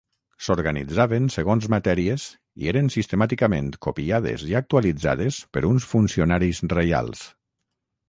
S'organitzaven 0.43 1.27
segons 1.35 1.67
matèries 1.73 2.25
i 2.63 2.71
eren 2.73 2.91
sistemàticament 2.97 3.69
copiades 3.89 4.49
i 4.51 4.59
actualitzades 4.63 5.41
per 5.55 5.67
uns 5.75 5.91
funcionaris 5.97 6.67
reials. 6.79 7.27